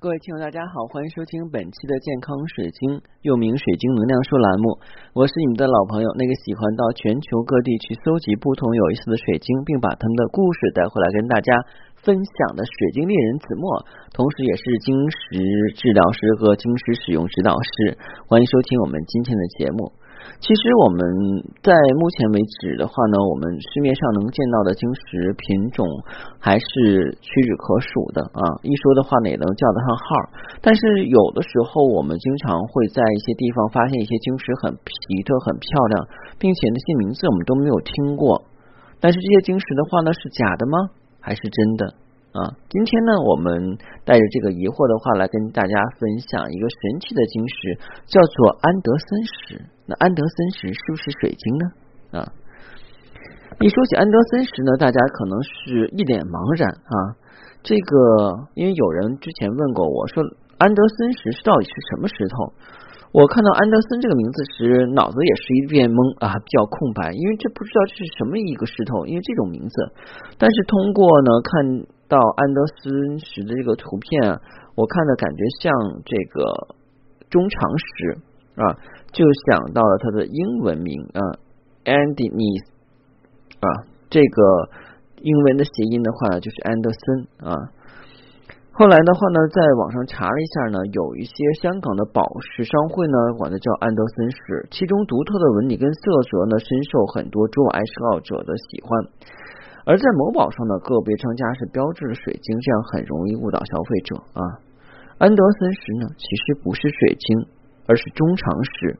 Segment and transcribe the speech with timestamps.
[0.00, 4.80] 各位听友，大家好，欢迎收听本期的健康水晶，又名水晶能量说栏目。
[5.12, 11.52] 我是你们的老朋友，那个喜欢到全球各地去搜集不同有意思的水晶，并把他们的故事带回来跟大家
[12.00, 13.84] 分享的水晶猎人子墨，
[14.16, 15.36] 同时也是晶石
[15.76, 17.92] 治疗师和晶石使用指导师。
[18.24, 19.92] 欢迎收听我们今天的节目。
[20.40, 20.98] 其实我们
[21.62, 25.86] 在目前为止的话呢，我们市面上能见到的晶石品种
[26.38, 28.42] 还是屈指可数的啊。
[28.62, 30.04] 一说的话呢，也能叫得上号。
[30.60, 36.08] 但是有的时候，我们经常会在一些地方发现一些晶石很奇特、很漂亮，
[36.38, 38.44] 并且那些名字我们都没有听过。
[39.00, 40.78] 但是这些晶石的话呢，是假的吗？
[41.20, 41.94] 还是真的？
[42.30, 43.76] 啊，今天呢，我们
[44.06, 47.74] 带着这个疑惑的话来跟大家分享一个神奇的晶石，
[48.06, 49.66] 叫做安德森石。
[49.90, 51.64] 那安德森石是不是水晶呢？
[52.22, 52.30] 啊，
[53.58, 57.18] 一说起安德森石呢，大家可能是一脸茫然啊。
[57.66, 60.22] 这个，因为有人之前问过我说，
[60.62, 62.54] 安德森石是到底是什么石头？
[63.12, 69.74] 我看到安德森这个名字时，脑子也是一片懵啊，比较空白，因为这不知道这是什么一个石头，因为这种名字。
[70.38, 71.86] 但是通过呢看。
[72.10, 74.20] 到安德森石的这个图片，
[74.74, 75.70] 我看的感觉像
[76.04, 76.74] 这个
[77.30, 78.18] 中长石
[78.56, 78.74] 啊，
[79.12, 81.22] 就想到了它的英文名啊
[81.84, 82.64] ，Andes
[83.60, 84.42] 啊，这个
[85.22, 87.54] 英文的谐音的话就是安德森啊。
[88.80, 99.04] 后来的话呢，在网上查了一下呢，有一些香港的宝石商会呢管它叫安德森石，其中独特的纹理跟色泽呢，深受很多珠宝爱好者的喜欢。
[99.84, 104.40] 而在某宝上呢，个别商家是标志着水晶，这样很容易误导消费者啊。
[105.18, 107.36] 安德森石呢，其实不是水晶，
[107.84, 108.96] 而是中长石。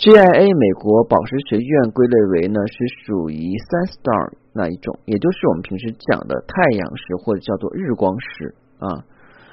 [0.00, 9.04] GIA 美国宝石学院归类为呢是属于三 star 那一种，也就是我们平时讲的太阳石或者叫做日光石啊。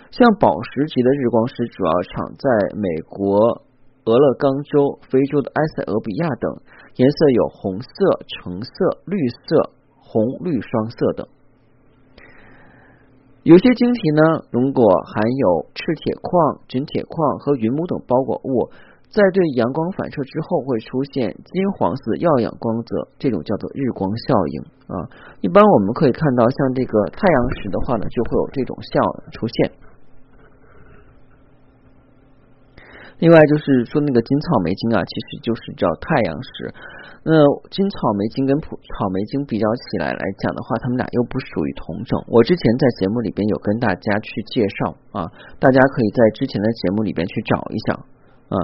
[0.08, 2.48] 像宝石级的日光石，主要产在
[2.80, 3.60] 美国
[4.08, 6.48] 俄勒冈州、非洲的埃塞俄比亚等，
[6.96, 7.92] 颜色有红色、
[8.40, 8.72] 橙色、
[9.04, 9.76] 绿色。
[10.10, 11.28] 红绿双色等，
[13.44, 18.72] 有些晶体呢，如果含有赤铁矿、钧铁矿和云母等包裹物，
[19.10, 24.96] 在对阳光反射之后，会出现金黄色耀眼光泽，这种叫做日光效应啊。
[25.42, 29.00] 一般我们可以看到，像这个太阳石的话呢，就会有这种效
[29.32, 29.72] 出现。
[33.20, 36.72] 另外就是说，那个金草莓晶啊，其实就是叫太阳石。
[37.24, 37.34] 那
[37.72, 42.24] 金草莓晶跟普草莓晶比较起来来讲的话，它们俩又不属于同种。
[42.28, 45.26] 我之前在节目里边有跟大家去介绍啊，
[45.58, 48.06] 大家可以在之前的节目里边去找一下。
[48.48, 48.56] 啊，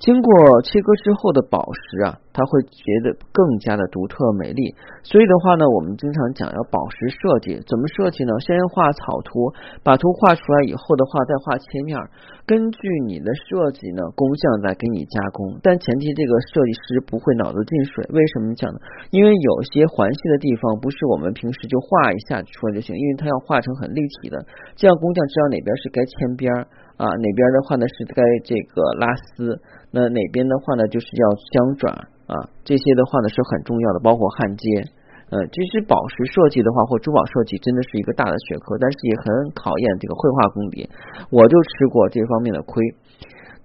[0.00, 4.74] 经过切割之后的宝石啊，它会觉得更加的独特美丽。
[5.04, 8.32] 所以的话呢，我们经常讲要宝石设计，怎么设计呢？
[8.40, 9.52] 先画草图，
[9.84, 12.00] 把图画出来以后的话，再画切面，
[12.46, 15.60] 根据你的设计呢，工匠再给你加工。
[15.60, 18.08] 但前提这个设计师不会脑子进水。
[18.16, 18.80] 为什么讲呢？
[19.12, 24.40] 因为有些环系的地方不是我们平时就画一下出来就行，因为它要画成很立体的，
[24.76, 26.66] 这样工匠知道哪边是该嵌边儿。
[26.96, 29.60] 啊，哪边的话呢是该这个拉丝，
[29.92, 31.92] 那哪边的话呢就是要镶转
[32.26, 32.34] 啊，
[32.64, 34.66] 这些的话呢是很重要的，包括焊接。
[35.28, 40.88] 呃，其实宝石设计的话或珠宝设计真的是一个大的学科，但是也很考验这个绘画功底，
[41.30, 42.80] 我就吃过这方面的亏。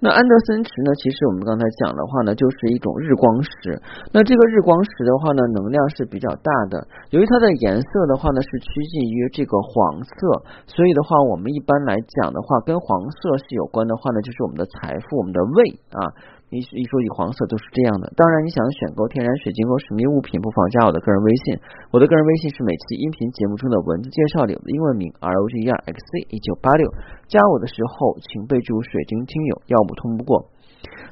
[0.04, 0.90] 那安德森池呢？
[0.98, 3.78] 其实我们刚才讲的话呢，就是一种日光石。
[4.12, 6.88] 那这个日光石的话呢，能量是比较大的。
[7.12, 16.10] 由于它的颜色的话呢，是趋近于这个黄色，所以的话，我们一般来讲的话，跟黄色是有关的话呢，就是我们的财富，我们的胃啊。
[16.52, 21.56] 一一说起黄色都是这样的，当然你想选购天然水晶或神秘物品，不妨加我的个人微信。
[21.92, 26.84] 我的个人微信是每期音频节目中的文字介绍里的英文名 R O G E R X C 一九八六。
[27.32, 30.52] 加我的时候请备注水晶听友，要不通不过。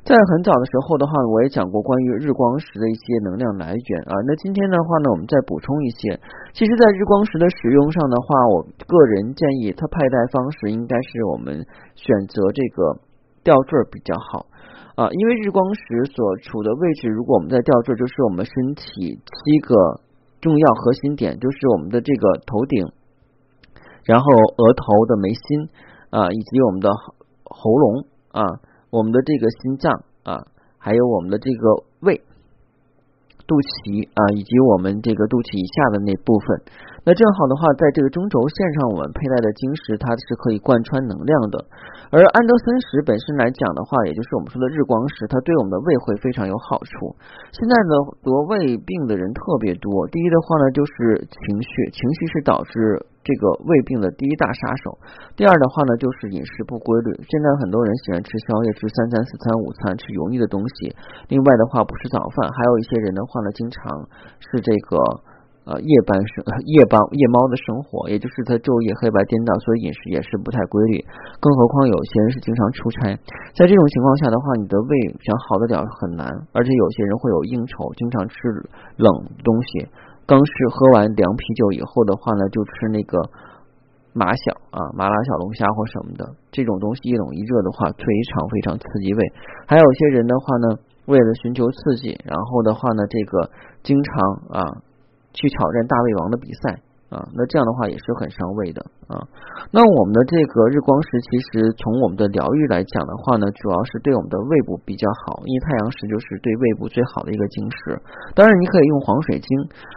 [0.03, 4.19] 在很早的时候的话，我也讲过关于日光石的一些能量来源啊。
[4.27, 6.19] 那今天的话呢，我们再补充一些。
[6.51, 11.63] 其实，在日光石的使用上的话，我个人建议它佩戴方式应该是我们
[11.95, 12.99] 选择这个
[13.43, 14.47] 吊坠比较好。
[14.99, 15.81] 啊，因为日光石
[16.11, 20.01] 所处的位置，如果我们在吊坠，就是我们身体七个
[20.41, 22.85] 重要核心点，就是我们的这个头顶，
[24.03, 24.25] 然后
[24.57, 25.69] 额头的眉心
[26.09, 26.89] 啊，以及我们的
[27.45, 28.03] 喉咙
[28.33, 28.43] 啊，
[28.89, 30.43] 我们的这个心脏啊，
[30.77, 32.17] 还有我们的这个胃、
[33.47, 36.61] 肚脐啊，以及我们这个肚脐以下的那部分。
[37.07, 41.55] 那正好的话，在这个中轴线上，我们佩戴的晶石它是可以贯穿能量的。
[42.11, 47.15] 而安德森石本身来讲的话，也就是我们说的日光石，它对我们的胃会非常有好处。
[47.55, 50.07] 现在呢，得胃病的人特别多。
[50.11, 52.75] 第一的话呢，就是情绪，情绪是导致
[53.23, 54.99] 这个胃病的第一大杀手。
[55.39, 57.15] 第二的话呢，就是饮食不规律。
[57.25, 60.93] 现在很多人喜欢吃宵夜，吃三餐、四餐、午餐，吃油腻的东西。
[61.31, 63.81] 另外的话，不吃早饭，还有一些人的话呢，经常
[64.51, 64.99] 是这个。
[65.69, 70.97] 呃，夜班生 夜班夜猫的生活，也就是他昼夜黑白颠倒，所以饮食也是不太规律。
[71.37, 73.13] 更何况有些人是经常出差，
[73.53, 74.89] 在这种情况下的话，你的胃
[75.21, 76.25] 想好得了很难。
[76.57, 78.33] 而且有些人会有应酬，经常吃
[78.97, 79.13] 冷
[79.45, 79.85] 东西。
[80.25, 83.21] 刚是喝完凉啤酒以后的话呢，就吃那个
[84.17, 89.21] 麻小啊麻辣小龙虾或什么的，这种东西一冷一热的话，非常非常刺激胃。
[89.69, 93.53] 还有些人的话呢，为了寻求刺激，然后的话呢，这个
[93.85, 94.88] 经常啊。
[95.33, 96.79] 去挑战大胃王的比赛
[97.09, 98.85] 啊，那这样的话也是很伤胃的。
[99.09, 99.19] 啊。
[99.73, 107.99] 那我们的这个日光石，其实从我们的疗愈来讲的话呢，主要是对我们的胃部比较好，因为太阳石就是对胃部最好的一个晶石。
[108.37, 109.49] 当然，你可以用黄水晶。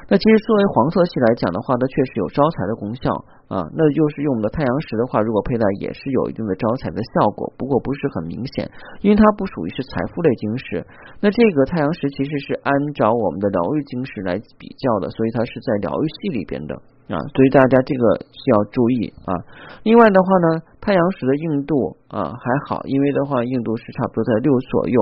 [0.08, 3.12] 那其实作为黄色系来讲的话，它确实有招财的功效。
[3.52, 8.64] 啊，那就是用我们的太阳石的话，如果佩戴也是有一定的招财的效果，不过不是很明显，
[9.02, 10.80] 因为它不属于是财富类晶石。
[11.20, 16.72] 那这个太阳石其实是按照我们的疗愈晶石来比较的，所以它是在疗愈系里边的。
[17.12, 19.32] 啊，所以大家这个需要注意啊。
[19.82, 24.98] 另外的话呢，太阳石的硬度啊还好，因为的话硬度是差不多在六左右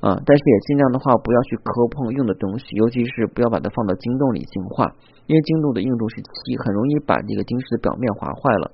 [0.00, 4.90] 啊，但是也尽量的话不要去磕碰硬的东西，尤其是不要把它放到晶洞里净化，
[5.26, 8.70] 因为晶洞的硬度是七，很容易把这个晶石的表面划坏了。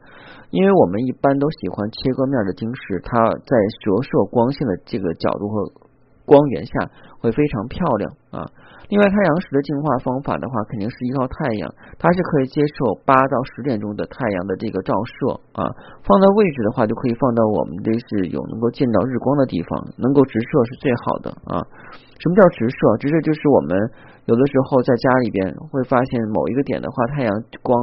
[0.51, 3.53] 因为我们一般都喜欢切割面的晶石，它在
[3.85, 5.73] 折射光线的这个角度和
[6.27, 6.73] 光源下
[7.21, 8.51] 会非常漂亮啊。
[8.91, 15.63] 另外，太阳石的净化方法的话，肯定是依靠太阳，它是可以接受八到十点钟的太阳的这个照射啊。
[16.03, 21.63] 放在位置的话，就可以放到我们这是有能够见到日光的地方，能够直射是最好的啊。
[22.19, 22.97] 什么叫直射？
[22.99, 23.79] 直射就是我们
[24.27, 27.31] 有的时候在家里边会发现某一个点的话，太阳
[27.63, 27.79] 光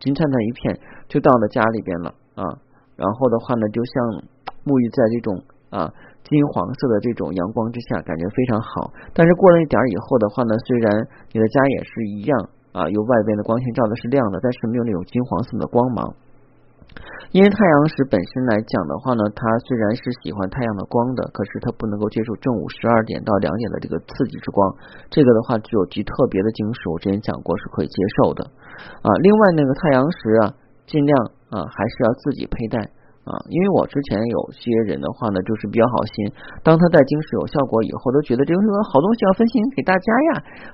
[0.00, 2.48] 金灿灿一片，就到了家里边了啊。
[2.96, 4.24] 然后的话呢，就像
[4.64, 5.92] 沐浴在这种啊。
[6.24, 8.92] 金黄色的这种阳光之下，感觉非常好。
[9.12, 10.86] 但是过了一点以后的话呢，虽然
[11.32, 12.38] 你的家也是一样
[12.72, 16.14] 啊，有外边的光线照的是亮的，但是没有那种金黄色的光芒。
[17.30, 24.74] 因为太阳石本身来讲的话呢，它虽然是喜欢太阳的光的，可是它不能够接受正午十二点到两点的这个刺激之光。
[25.10, 28.42] 这个的话，具有极特别的金属，我之前讲过是可以接受的
[29.02, 29.08] 啊。
[29.22, 30.54] 另外那个太阳石啊，
[30.86, 31.14] 尽量
[31.50, 32.90] 啊还是要自己佩戴。
[33.28, 36.32] 啊，因为我之前有些人的话呢，就是比较好心，
[36.64, 40.30] 当他戴晶石有效果以后，都觉得这个好东西要分享给大家呀，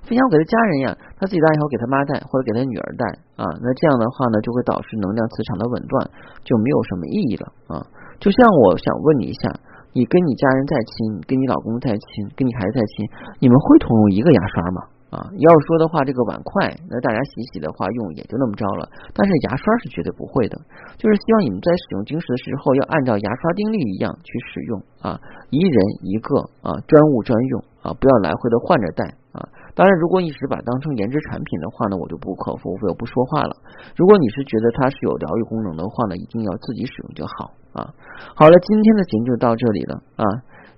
[0.06, 3.02] 分享给他家人呀，他自己戴以后给他妈戴或者给他女儿戴
[3.34, 6.10] 啊，那这样的话呢，就会导致能量磁场的紊乱，
[6.46, 7.82] 就没有什么意义了啊。
[8.22, 9.50] 就像我想问你一下，
[9.92, 13.10] 你跟你家人再亲，跟你老公再亲，跟你孩子再亲，
[13.42, 14.95] 你们会同用一个牙刷吗？
[15.16, 18.84] 啊，要说的话，这个碗筷，那大家洗洗的话用也就那么着了。
[19.16, 20.60] 但是牙刷是绝对不会的，
[21.00, 25.16] 就是希望你们在使用晶石的时候，要按照牙刷定律一样去使用啊，
[25.48, 29.40] 一人一个啊，专物专用啊，不要来回的换着戴啊。
[29.72, 33.56] 当然，如果你是把当成颜值产品的话呢，我就不可付费，我不说话了。
[33.96, 37.88] 如果你是觉得它是有疗愈功能的话呢，一定要自己使用就好啊。
[38.36, 40.24] 好了，今天的节目就到这里了啊。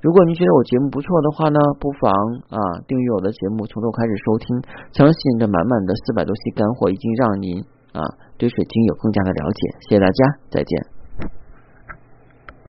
[0.00, 2.12] 如果您觉得我节目不错的话呢，不妨
[2.50, 4.62] 啊订阅我的节目，从头开始收听。
[4.92, 7.58] 相信这满满的四百多期干货，已经让您
[7.92, 8.02] 啊
[8.38, 9.60] 对水晶有更加的了解。
[9.88, 10.97] 谢谢大家，再见。